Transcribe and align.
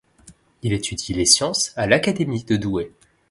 Il 0.63 0.73
étudie 0.73 1.13
les 1.13 1.27
sciences 1.27 1.73
à 1.75 1.85
l'Académie 1.85 2.43
de 2.43 2.55
Douai. 2.57 2.91